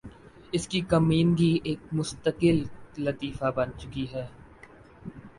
اس 0.53 0.67
کی 0.67 0.79
کمینگی 0.83 1.51
ایک 1.63 1.79
مستقل 1.91 2.57
لطیفہ 2.97 3.51
بن 3.55 3.69
چکی 3.79 4.05
ہے 4.13 4.25